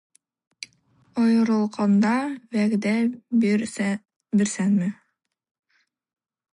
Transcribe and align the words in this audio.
Аерылганда 1.23 2.15
вәгъдә 2.55 2.95
бирерсеңме 3.39 4.91